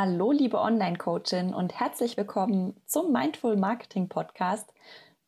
[0.00, 4.72] Hallo, liebe Online-Coachin und herzlich willkommen zum Mindful Marketing Podcast.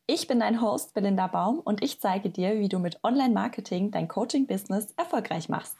[0.07, 4.07] Ich bin dein Host Belinda Baum und ich zeige dir, wie du mit Online-Marketing dein
[4.07, 5.75] Coaching-Business erfolgreich machst.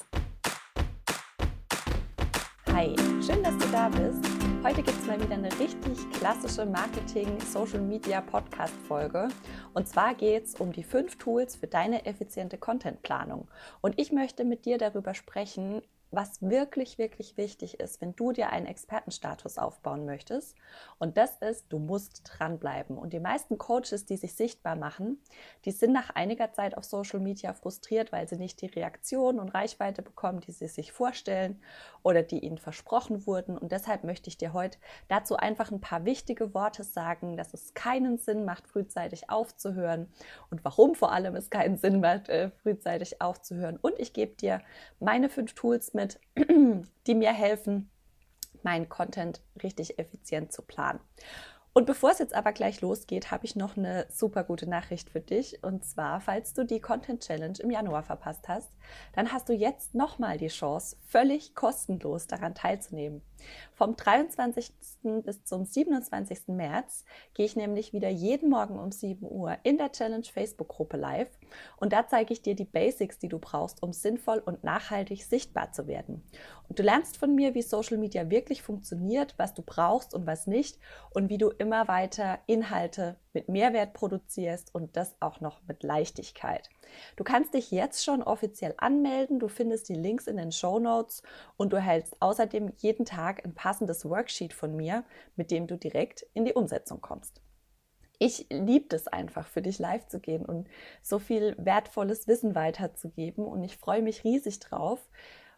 [2.74, 2.94] Hi,
[3.26, 4.26] schön, dass du da bist.
[4.62, 9.30] Heute gibt es mal wieder eine richtig klassische Marketing-Social-Media-Podcast-Folge.
[9.74, 13.48] Und zwar geht es um die fünf Tools für deine effiziente Content-Planung.
[13.80, 15.82] Und ich möchte mit dir darüber sprechen,
[16.12, 20.58] was wirklich, wirklich wichtig ist, wenn du dir einen Expertenstatus aufbauen möchtest.
[21.00, 22.98] Und das ist, du musst dranbleiben.
[22.98, 25.22] Und die meisten Coaches, die sich sichtbar machen,
[25.64, 29.50] die sind nach einiger Zeit auf Social Media frustriert, weil sie nicht die Reaktion und
[29.50, 31.62] Reichweite bekommen, die sie sich vorstellen
[32.04, 33.58] oder die ihnen versprochen wurden.
[33.58, 37.74] Und deshalb möchte ich dir heute dazu einfach ein paar wichtige Worte sagen, dass es
[37.74, 40.12] keinen Sinn macht, frühzeitig aufzuhören
[40.50, 43.78] und warum vor allem es keinen Sinn macht, äh, frühzeitig aufzuhören.
[43.82, 44.62] Und ich gebe dir
[45.00, 46.20] meine fünf Tools mit, mit,
[47.08, 47.90] die mir helfen,
[48.64, 51.00] meinen Content richtig effizient zu planen.
[51.74, 55.22] Und bevor es jetzt aber gleich losgeht, habe ich noch eine super gute Nachricht für
[55.22, 55.64] dich.
[55.64, 58.70] Und zwar, falls du die Content Challenge im Januar verpasst hast,
[59.14, 63.22] dann hast du jetzt nochmal die Chance, völlig kostenlos daran teilzunehmen.
[63.74, 64.72] Vom 23.
[65.24, 66.48] bis zum 27.
[66.48, 71.30] März gehe ich nämlich wieder jeden Morgen um 7 Uhr in der Challenge Facebook-Gruppe live
[71.78, 75.72] und da zeige ich dir die Basics, die du brauchst, um sinnvoll und nachhaltig sichtbar
[75.72, 76.24] zu werden.
[76.70, 80.48] Und du lernst von mir, wie Social Media wirklich funktioniert, was du brauchst und was
[80.48, 80.80] nicht
[81.12, 86.70] und wie du immer weiter Inhalte mit Mehrwert produzierst und das auch noch mit Leichtigkeit.
[87.16, 91.24] Du kannst dich jetzt schon offiziell anmelden, du findest die Links in den Show Notes
[91.58, 95.04] und du erhältst außerdem jeden Tag ein passendes Worksheet von mir,
[95.36, 97.42] mit dem du direkt in die Umsetzung kommst.
[98.20, 100.70] Ich liebe es einfach, für dich live zu gehen und
[101.02, 105.00] so viel wertvolles Wissen weiterzugeben und ich freue mich riesig drauf.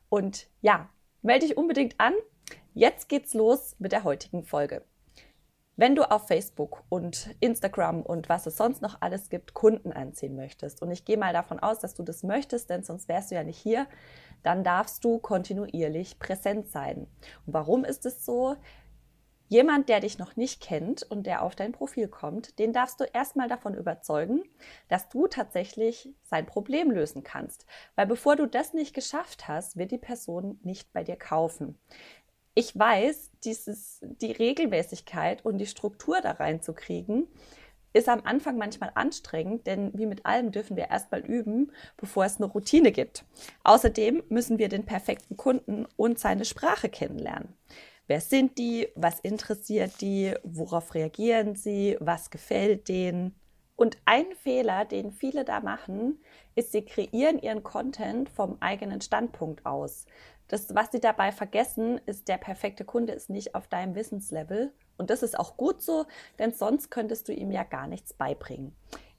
[0.07, 0.89] Und ja,
[1.21, 2.13] melde dich unbedingt an.
[2.73, 4.85] Jetzt geht's los mit der heutigen Folge.
[5.75, 10.35] Wenn du auf Facebook und Instagram und was es sonst noch alles gibt, Kunden anziehen
[10.35, 13.35] möchtest, und ich gehe mal davon aus, dass du das möchtest, denn sonst wärst du
[13.35, 13.87] ja nicht hier,
[14.43, 17.07] dann darfst du kontinuierlich präsent sein.
[17.47, 18.55] Und warum ist es so?
[19.49, 23.03] Jemand, der dich noch nicht kennt und der auf dein Profil kommt, den darfst du
[23.03, 24.43] erstmal davon überzeugen,
[24.89, 27.65] dass du tatsächlich sein Problem lösen kannst.
[27.95, 31.77] Weil bevor du das nicht geschafft hast, wird die Person nicht bei dir kaufen
[32.55, 37.27] ich weiß, dieses, die Regelmäßigkeit und die Struktur da reinzukriegen,
[37.93, 42.37] ist am Anfang manchmal anstrengend, denn wie mit allem dürfen wir erstmal üben, bevor es
[42.37, 43.23] eine Routine gibt.
[43.63, 47.53] Außerdem müssen wir den perfekten Kunden und seine Sprache kennenlernen.
[48.07, 48.89] Wer sind die?
[48.95, 50.33] Was interessiert die?
[50.43, 51.97] Worauf reagieren sie?
[51.99, 53.35] Was gefällt denen?
[53.83, 56.17] Und ein Fehler, den viele da machen,
[56.55, 60.05] ist, sie kreieren ihren Content vom eigenen Standpunkt aus.
[60.47, 64.71] Das, was sie dabei vergessen, ist, der perfekte Kunde ist nicht auf deinem Wissenslevel.
[64.95, 66.05] Und das ist auch gut so,
[66.39, 68.73] denn sonst könntest du ihm ja gar nichts beibringen.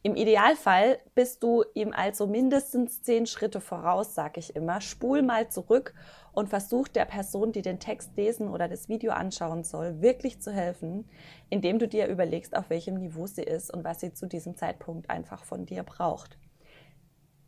[0.06, 4.82] Im Idealfall bist du ihm also mindestens zehn Schritte voraus, sage ich immer.
[4.82, 5.94] Spul mal zurück
[6.32, 10.52] und versuch der Person, die den Text lesen oder das Video anschauen soll, wirklich zu
[10.52, 11.08] helfen,
[11.48, 15.08] indem du dir überlegst, auf welchem Niveau sie ist und was sie zu diesem Zeitpunkt
[15.08, 16.36] einfach von dir braucht.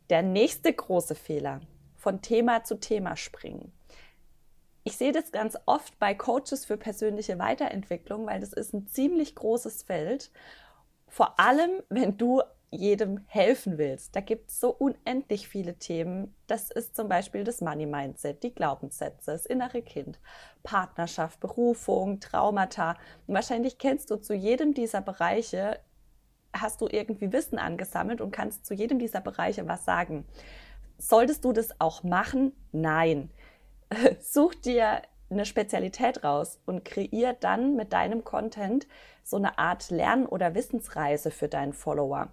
[0.09, 1.59] Der nächste große Fehler,
[1.95, 3.71] von Thema zu Thema springen.
[4.83, 9.35] Ich sehe das ganz oft bei Coaches für persönliche Weiterentwicklung, weil das ist ein ziemlich
[9.35, 10.31] großes Feld.
[11.07, 14.15] Vor allem, wenn du jedem helfen willst.
[14.15, 16.35] Da gibt es so unendlich viele Themen.
[16.47, 20.19] Das ist zum Beispiel das Money Mindset, die Glaubenssätze, das innere Kind,
[20.63, 22.97] Partnerschaft, Berufung, Traumata.
[23.25, 25.79] Und wahrscheinlich kennst du zu jedem dieser Bereiche,
[26.53, 30.25] hast du irgendwie Wissen angesammelt und kannst zu jedem dieser Bereiche was sagen.
[30.97, 32.51] Solltest du das auch machen?
[32.71, 33.29] Nein.
[34.19, 38.87] Such dir eine Spezialität raus und kreier dann mit deinem Content
[39.23, 42.29] so eine Art Lern- oder Wissensreise für deinen Follower.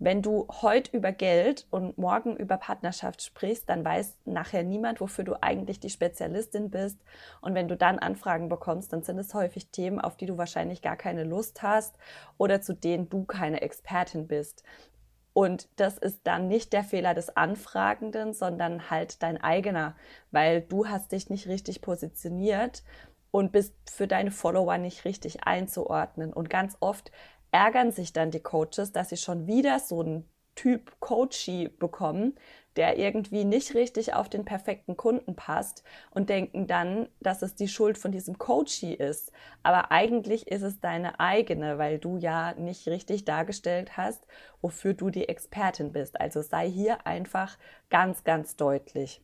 [0.00, 5.24] Wenn du heute über Geld und morgen über Partnerschaft sprichst, dann weiß nachher niemand, wofür
[5.24, 6.98] du eigentlich die Spezialistin bist.
[7.40, 10.82] Und wenn du dann Anfragen bekommst, dann sind es häufig Themen, auf die du wahrscheinlich
[10.82, 11.96] gar keine Lust hast
[12.38, 14.64] oder zu denen du keine Expertin bist.
[15.34, 19.96] Und das ist dann nicht der Fehler des Anfragenden, sondern halt dein eigener,
[20.30, 22.84] weil du hast dich nicht richtig positioniert
[23.32, 26.32] und bist für deine Follower nicht richtig einzuordnen.
[26.32, 27.10] Und ganz oft
[27.50, 32.36] ärgern sich dann die Coaches, dass sie schon wieder so einen Typ Coachie bekommen,
[32.76, 37.68] der irgendwie nicht richtig auf den perfekten Kunden passt und denken dann, dass es die
[37.68, 39.32] Schuld von diesem Coachie ist.
[39.62, 44.26] Aber eigentlich ist es deine eigene, weil du ja nicht richtig dargestellt hast,
[44.60, 46.20] wofür du die Expertin bist.
[46.20, 47.56] Also sei hier einfach
[47.90, 49.22] ganz, ganz deutlich.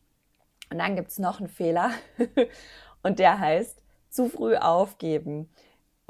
[0.71, 1.91] Und dann gibt es noch einen Fehler
[3.03, 3.81] und der heißt,
[4.11, 5.49] zu früh aufgeben.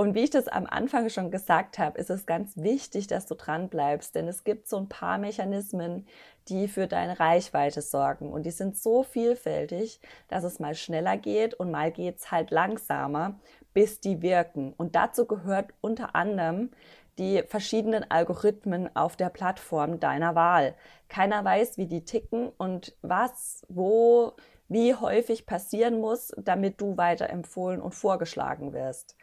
[0.01, 3.36] Und wie ich das am Anfang schon gesagt habe, ist es ganz wichtig, dass du
[3.36, 6.07] dran bleibst, denn es gibt so ein paar Mechanismen,
[6.50, 8.33] die für deine Reichweite sorgen.
[8.33, 12.50] Und die sind so vielfältig, dass es mal schneller geht und mal geht es halt
[12.50, 13.39] langsamer,
[13.75, 14.74] bis die wirken.
[14.75, 16.71] Und dazu gehört unter anderem
[17.19, 20.74] die verschiedenen Algorithmen auf der Plattform deiner Wahl.
[21.09, 24.33] Keiner weiß, wie die ticken und was, wo,
[24.68, 29.15] wie häufig passieren muss, damit du weiterempfohlen und vorgeschlagen wirst.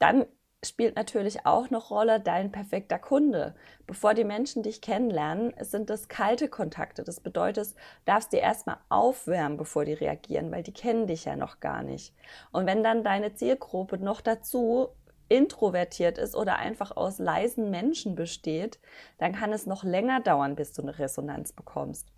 [0.00, 0.26] Dann
[0.64, 3.54] spielt natürlich auch noch Rolle dein perfekter Kunde.
[3.86, 7.02] Bevor die Menschen dich kennenlernen, sind das kalte Kontakte.
[7.02, 7.74] Das bedeutet, du
[8.04, 12.14] darfst dir erstmal aufwärmen, bevor die reagieren, weil die kennen dich ja noch gar nicht.
[12.52, 14.88] Und wenn dann deine Zielgruppe noch dazu
[15.28, 18.80] introvertiert ist oder einfach aus leisen Menschen besteht,
[19.18, 22.12] dann kann es noch länger dauern, bis du eine Resonanz bekommst.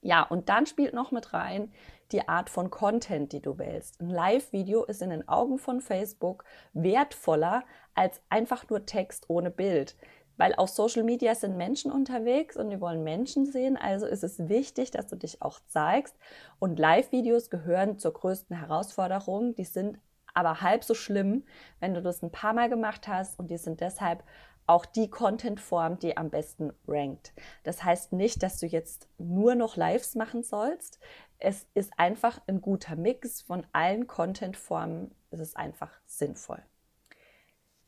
[0.00, 1.72] Ja, und dann spielt noch mit rein
[2.12, 4.00] die Art von Content, die du wählst.
[4.00, 7.64] Ein Live-Video ist in den Augen von Facebook wertvoller
[7.94, 9.96] als einfach nur Text ohne Bild.
[10.36, 13.76] Weil auf Social Media sind Menschen unterwegs und die wollen Menschen sehen.
[13.76, 16.16] Also ist es wichtig, dass du dich auch zeigst.
[16.60, 19.56] Und Live-Videos gehören zur größten Herausforderung.
[19.56, 19.98] Die sind
[20.38, 21.42] aber halb so schlimm,
[21.80, 24.22] wenn du das ein paar Mal gemacht hast und die sind deshalb
[24.68, 27.32] auch die Content-Form, die am besten rankt.
[27.64, 31.00] Das heißt nicht, dass du jetzt nur noch Lives machen sollst.
[31.38, 35.12] Es ist einfach ein guter Mix von allen Content-Formen.
[35.30, 36.62] Es ist einfach sinnvoll.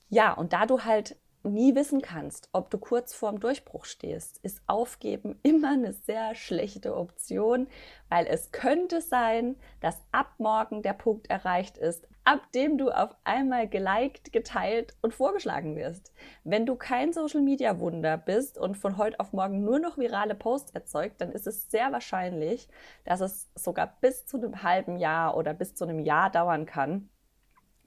[0.08, 4.62] Ja, und da du halt nie wissen kannst, ob du kurz vorm Durchbruch stehst, ist
[4.66, 7.68] Aufgeben immer eine sehr schlechte Option,
[8.08, 13.10] weil es könnte sein, dass ab morgen der Punkt erreicht ist, ab dem du auf
[13.24, 16.12] einmal geliked, geteilt und vorgeschlagen wirst.
[16.44, 20.36] Wenn du kein Social Media Wunder bist und von heute auf morgen nur noch virale
[20.36, 22.68] Posts erzeugt, dann ist es sehr wahrscheinlich,
[23.04, 27.10] dass es sogar bis zu einem halben Jahr oder bis zu einem Jahr dauern kann,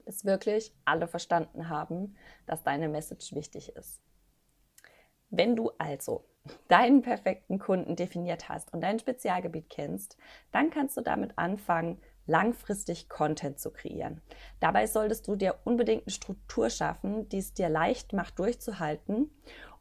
[0.04, 2.14] bis wirklich alle verstanden haben,
[2.44, 4.02] dass deine Message wichtig ist.
[5.30, 6.26] Wenn du also
[6.68, 10.18] deinen perfekten Kunden definiert hast und dein Spezialgebiet kennst,
[10.52, 14.20] dann kannst du damit anfangen, langfristig Content zu kreieren.
[14.60, 19.30] Dabei solltest du dir unbedingt eine Struktur schaffen, die es dir leicht macht durchzuhalten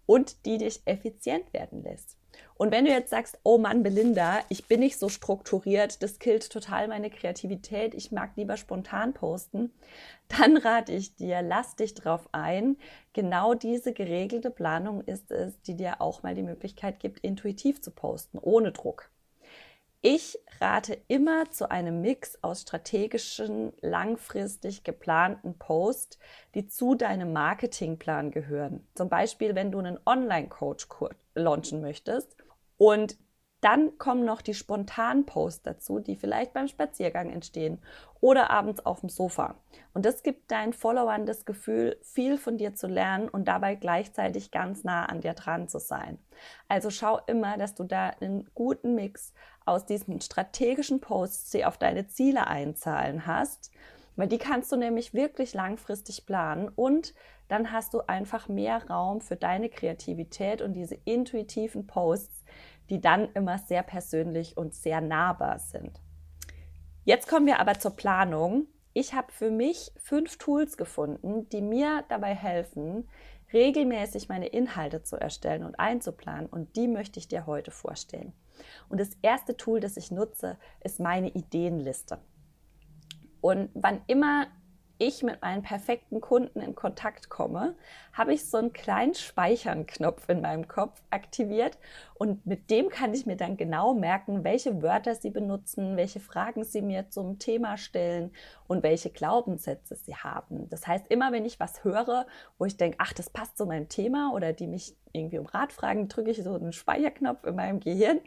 [0.05, 2.17] und die dich effizient werden lässt.
[2.55, 6.51] Und wenn du jetzt sagst, oh Mann, Belinda, ich bin nicht so strukturiert, das killt
[6.51, 9.71] total meine Kreativität, ich mag lieber spontan posten,
[10.29, 12.77] dann rate ich dir, lass dich drauf ein.
[13.13, 17.91] Genau diese geregelte Planung ist es, die dir auch mal die Möglichkeit gibt, intuitiv zu
[17.91, 19.09] posten, ohne Druck.
[20.05, 26.19] Ich rate immer zu einem Mix aus strategischen, langfristig geplanten Posts,
[26.55, 28.85] die zu deinem Marketingplan gehören.
[28.95, 30.89] Zum Beispiel, wenn du einen Online-Coach
[31.35, 32.35] launchen möchtest
[32.75, 33.17] und
[33.63, 37.81] dann kommen noch die spontanen Posts dazu, die vielleicht beim Spaziergang entstehen
[38.19, 39.55] oder abends auf dem Sofa.
[39.93, 44.51] Und das gibt deinen Followern das Gefühl, viel von dir zu lernen und dabei gleichzeitig
[44.51, 46.19] ganz nah an dir dran zu sein.
[46.67, 49.33] Also schau immer, dass du da einen guten Mix
[49.65, 53.71] aus diesen strategischen Posts, die auf deine Ziele einzahlen hast,
[54.15, 57.13] weil die kannst du nämlich wirklich langfristig planen und
[57.47, 62.43] dann hast du einfach mehr Raum für deine Kreativität und diese intuitiven Posts,
[62.89, 65.99] die dann immer sehr persönlich und sehr nahbar sind.
[67.05, 68.67] Jetzt kommen wir aber zur Planung.
[68.93, 73.09] Ich habe für mich fünf Tools gefunden, die mir dabei helfen,
[73.51, 76.47] regelmäßig meine Inhalte zu erstellen und einzuplanen.
[76.47, 78.33] Und die möchte ich dir heute vorstellen.
[78.89, 82.19] Und das erste Tool, das ich nutze, ist meine Ideenliste.
[83.41, 84.47] Und wann immer
[84.97, 87.75] ich mit meinen perfekten Kunden in Kontakt komme,
[88.13, 91.77] habe ich so einen kleinen Speichern-Knopf in meinem Kopf aktiviert
[92.13, 96.63] und mit dem kann ich mir dann genau merken, welche Wörter sie benutzen, welche Fragen
[96.63, 98.31] sie mir zum Thema stellen
[98.67, 100.69] und welche Glaubenssätze sie haben.
[100.69, 103.89] Das heißt, immer wenn ich was höre, wo ich denke, ach, das passt zu meinem
[103.89, 107.79] Thema oder die mich irgendwie um Rat fragen, drücke ich so einen Speicherknopf in meinem
[107.79, 108.21] Gehirn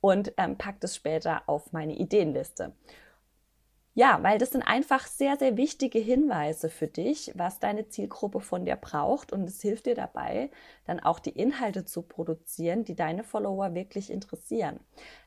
[0.00, 2.72] und ähm, packe das später auf meine Ideenliste.
[3.94, 8.64] Ja, weil das sind einfach sehr, sehr wichtige Hinweise für dich, was deine Zielgruppe von
[8.64, 9.32] dir braucht.
[9.32, 10.50] Und es hilft dir dabei,
[10.84, 14.78] dann auch die Inhalte zu produzieren, die deine Follower wirklich interessieren.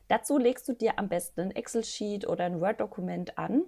[0.08, 3.64] Dazu legst du dir am besten ein Excel-Sheet oder ein Word-Dokument an.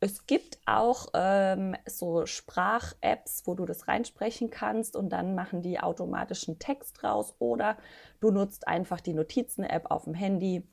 [0.00, 5.80] Es gibt auch ähm, so Sprach-Apps, wo du das reinsprechen kannst und dann machen die
[5.80, 7.34] automatischen Text raus.
[7.38, 7.78] Oder
[8.20, 10.68] du nutzt einfach die Notizen-App auf dem Handy.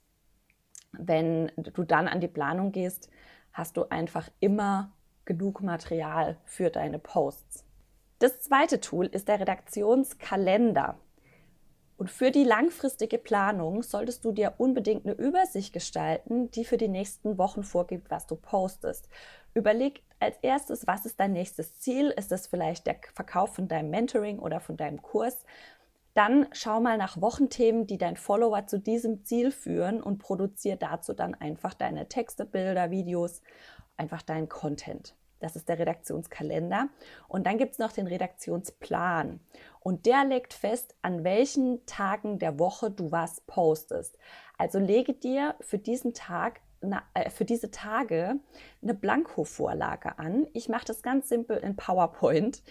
[0.94, 3.10] Wenn du dann an die Planung gehst,
[3.52, 4.92] hast du einfach immer
[5.26, 7.66] genug Material für deine Posts.
[8.20, 10.98] Das zweite Tool ist der Redaktionskalender.
[11.98, 16.88] Und für die langfristige Planung solltest du dir unbedingt eine Übersicht gestalten, die für die
[16.88, 19.08] nächsten Wochen vorgibt, was du postest.
[19.54, 22.10] Überleg als erstes, was ist dein nächstes Ziel?
[22.10, 25.46] Ist das vielleicht der Verkauf von deinem Mentoring oder von deinem Kurs?
[26.14, 31.14] Dann schau mal nach Wochenthemen, die dein Follower zu diesem Ziel führen und produziere dazu
[31.14, 33.42] dann einfach deine Texte, Bilder, Videos,
[33.98, 35.16] einfach deinen Content.
[35.40, 36.88] Das ist der Redaktionskalender.
[37.28, 39.42] Und dann gibt es noch den Redaktionsplan.
[39.82, 44.18] Und der legt fest, an welchen Tagen der Woche du was postest.
[44.58, 46.62] Also lege dir für diesen Tag
[47.14, 48.36] äh, für diese Tage
[48.82, 50.48] eine Blanko-Vorlage an.
[50.54, 52.62] Ich mache das ganz simpel in PowerPoint.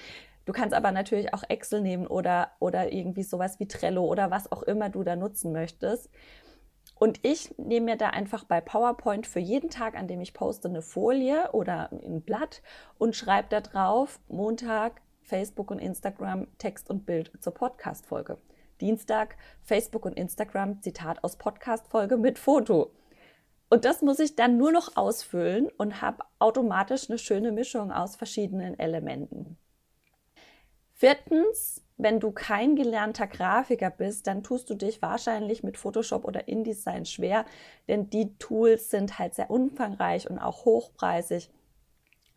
[0.44, 4.50] Du kannst aber natürlich auch Excel nehmen oder, oder irgendwie sowas wie Trello oder was
[4.50, 6.10] auch immer du da nutzen möchtest.
[7.02, 10.68] Und ich nehme mir da einfach bei PowerPoint für jeden Tag, an dem ich poste,
[10.68, 12.62] eine Folie oder ein Blatt
[12.98, 18.38] und schreibe da drauf Montag Facebook und Instagram Text und Bild zur Podcast-Folge.
[18.80, 22.92] Dienstag Facebook und Instagram Zitat aus Podcast-Folge mit Foto.
[23.68, 28.16] Und das muss ich dann nur noch ausfüllen und habe automatisch eine schöne Mischung aus
[28.16, 29.56] verschiedenen Elementen.
[31.02, 36.46] Viertens, wenn du kein gelernter Grafiker bist, dann tust du dich wahrscheinlich mit Photoshop oder
[36.46, 37.44] InDesign schwer,
[37.88, 41.50] denn die Tools sind halt sehr umfangreich und auch hochpreisig.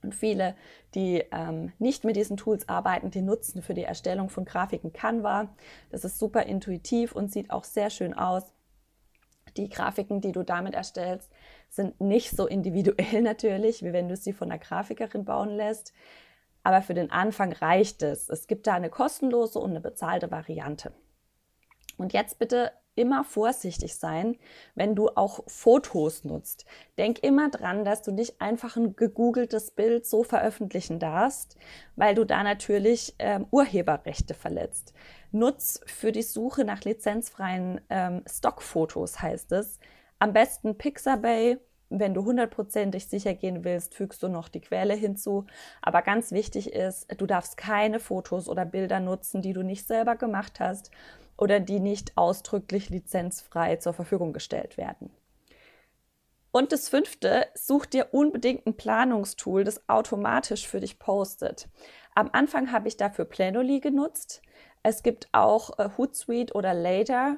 [0.01, 0.55] Und viele,
[0.95, 5.53] die ähm, nicht mit diesen Tools arbeiten, die nutzen für die Erstellung von Grafiken Canva.
[5.91, 8.51] Das ist super intuitiv und sieht auch sehr schön aus.
[9.57, 11.31] Die Grafiken, die du damit erstellst,
[11.69, 15.93] sind nicht so individuell natürlich, wie wenn du sie von einer Grafikerin bauen lässt.
[16.65, 18.27] Aber für den Anfang reicht es.
[18.27, 20.91] Es gibt da eine kostenlose und eine bezahlte Variante.
[21.95, 24.35] Und jetzt bitte immer vorsichtig sein,
[24.73, 26.65] wenn du auch Fotos nutzt.
[26.97, 31.55] Denk immer dran, dass du nicht einfach ein gegoogeltes Bild so veröffentlichen darfst,
[31.95, 34.91] weil du da natürlich ähm, Urheberrechte verletzt.
[35.31, 39.79] Nutz für die Suche nach lizenzfreien ähm, Stockfotos, heißt es,
[40.17, 45.45] am besten Pixabay wenn du hundertprozentig sicher gehen willst, fügst du noch die Quelle hinzu.
[45.81, 50.15] Aber ganz wichtig ist, du darfst keine Fotos oder Bilder nutzen, die du nicht selber
[50.15, 50.91] gemacht hast
[51.37, 55.11] oder die nicht ausdrücklich lizenzfrei zur Verfügung gestellt werden.
[56.51, 61.67] Und das fünfte, such dir unbedingt ein Planungstool, das automatisch für dich postet.
[62.13, 64.41] Am Anfang habe ich dafür Planoly genutzt.
[64.81, 67.35] Es gibt auch äh, Hootsuite oder Later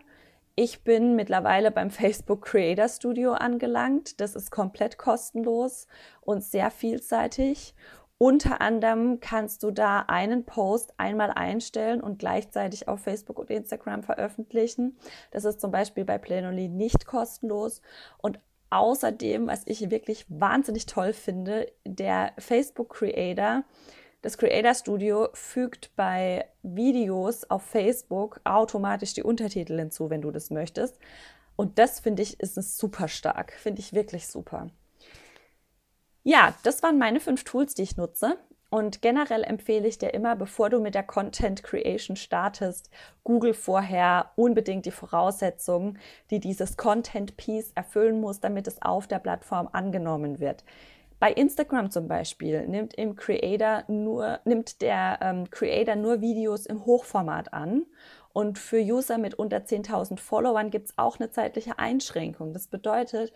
[0.59, 4.19] ich bin mittlerweile beim Facebook Creator Studio angelangt.
[4.19, 5.87] Das ist komplett kostenlos
[6.21, 7.75] und sehr vielseitig.
[8.17, 14.01] Unter anderem kannst du da einen Post einmal einstellen und gleichzeitig auf Facebook und Instagram
[14.01, 14.97] veröffentlichen.
[15.29, 17.83] Das ist zum Beispiel bei Planoly nicht kostenlos.
[18.17, 18.39] Und
[18.71, 23.63] außerdem, was ich wirklich wahnsinnig toll finde, der Facebook Creator
[24.21, 30.49] das Creator Studio fügt bei Videos auf Facebook automatisch die Untertitel hinzu, wenn du das
[30.49, 30.97] möchtest.
[31.55, 34.69] Und das finde ich ist super stark, finde ich wirklich super.
[36.23, 38.37] Ja, das waren meine fünf Tools, die ich nutze.
[38.69, 42.89] Und generell empfehle ich dir immer, bevor du mit der Content Creation startest,
[43.23, 45.97] Google vorher unbedingt die Voraussetzungen,
[46.29, 50.65] die dieses Content Piece erfüllen muss, damit es auf der Plattform angenommen wird.
[51.19, 56.85] Bei Instagram zum Beispiel nimmt, im Creator nur, nimmt der ähm, Creator nur Videos im
[56.85, 57.85] Hochformat an.
[58.33, 62.53] Und für User mit unter 10.000 Followern gibt es auch eine zeitliche Einschränkung.
[62.53, 63.33] Das bedeutet,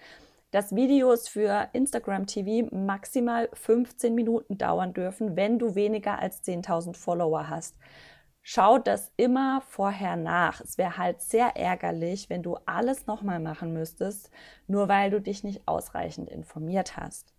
[0.51, 6.95] dass Videos für Instagram TV maximal 15 Minuten dauern dürfen, wenn du weniger als 10.000
[6.95, 7.75] Follower hast.
[8.43, 10.61] Schau das immer vorher nach.
[10.61, 14.29] Es wäre halt sehr ärgerlich, wenn du alles nochmal machen müsstest,
[14.67, 17.33] nur weil du dich nicht ausreichend informiert hast.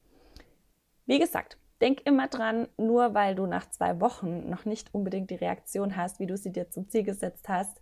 [1.06, 5.35] Wie gesagt, denk immer dran, nur weil du nach zwei Wochen noch nicht unbedingt die
[5.35, 7.80] Reaktion hast, wie du sie dir zum Ziel gesetzt hast,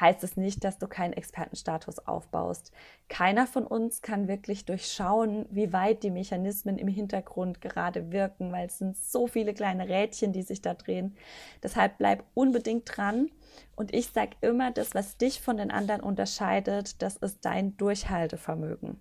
[0.00, 2.72] heißt es nicht, dass du keinen Expertenstatus aufbaust.
[3.10, 8.68] Keiner von uns kann wirklich durchschauen, wie weit die Mechanismen im Hintergrund gerade wirken, weil
[8.68, 11.14] es sind so viele kleine Rädchen, die sich da drehen.
[11.62, 13.30] Deshalb bleib unbedingt dran.
[13.76, 18.98] Und ich sage immer, das, was dich von den anderen unterscheidet, das ist dein Durchhaltevermögen.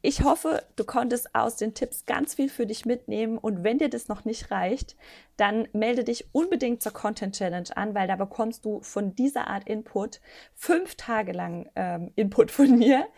[0.00, 3.90] Ich hoffe, du konntest aus den Tipps ganz viel für dich mitnehmen und wenn dir
[3.90, 4.96] das noch nicht reicht,
[5.36, 9.68] dann melde dich unbedingt zur Content Challenge an, weil da bekommst du von dieser Art
[9.68, 10.20] Input
[10.54, 13.08] fünf Tage lang ähm, Input von mir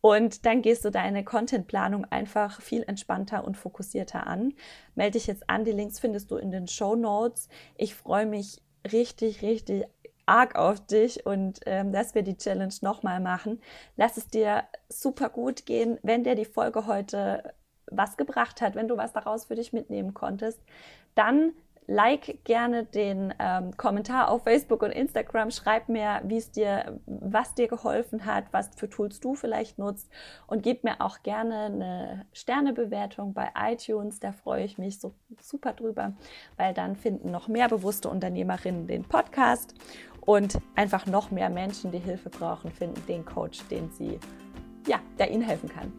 [0.00, 4.54] und dann gehst du deine Contentplanung einfach viel entspannter und fokussierter an.
[4.96, 7.48] Melde dich jetzt an, die Links findest du in den Show Notes.
[7.76, 8.60] Ich freue mich
[8.92, 9.84] richtig, richtig
[10.26, 13.60] arg auf dich und ähm, dass wir die Challenge nochmal machen.
[13.96, 17.54] Lass es dir super gut gehen, wenn dir die Folge heute
[17.90, 20.60] was gebracht hat, wenn du was daraus für dich mitnehmen konntest,
[21.14, 21.52] dann
[21.86, 25.50] like gerne den ähm, Kommentar auf Facebook und Instagram.
[25.50, 30.10] Schreib mir, wie es dir, was dir geholfen hat, was für Tools du vielleicht nutzt
[30.46, 34.20] und gib mir auch gerne eine Sternebewertung bei iTunes.
[34.20, 36.14] Da freue ich mich so super drüber,
[36.56, 39.74] weil dann finden noch mehr bewusste Unternehmerinnen den Podcast
[40.20, 44.18] und einfach noch mehr Menschen, die Hilfe brauchen, finden den Coach, den sie
[44.86, 45.92] ja, der ihnen helfen kann.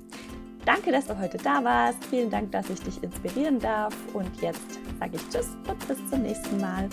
[0.65, 2.03] Danke, dass du heute da warst.
[2.05, 3.95] Vielen Dank, dass ich dich inspirieren darf.
[4.13, 6.89] Und jetzt sage ich Tschüss und bis zum nächsten Mal.